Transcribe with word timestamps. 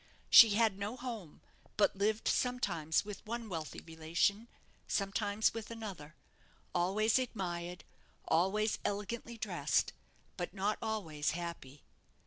She 0.31 0.55
had 0.55 0.79
no 0.79 0.97
home; 0.97 1.41
but 1.77 1.95
lived 1.95 2.27
sometimes 2.27 3.05
with 3.05 3.23
one 3.23 3.47
wealthy 3.49 3.81
relation, 3.85 4.47
sometimes 4.87 5.53
with 5.53 5.69
another 5.69 6.15
always 6.73 7.19
admired, 7.19 7.83
always 8.27 8.79
elegantly 8.83 9.37
dressed; 9.37 9.93
but 10.37 10.55
not 10.55 10.79
always 10.81 11.33
happy. 11.37 11.83